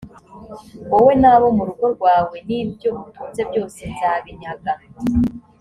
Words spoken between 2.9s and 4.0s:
utunze byose